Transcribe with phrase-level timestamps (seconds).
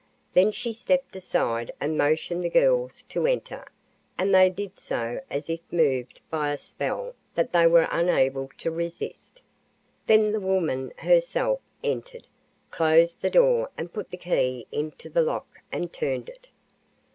[0.33, 3.67] Then she stepped aside and motioned the girls to enter,
[4.17, 8.71] and they did so as if moved by a spell that they were unable to
[8.71, 9.43] resist.
[10.07, 12.25] Then the woman herself entered,
[12.71, 16.47] closed the door and put the key into the lock and turned it.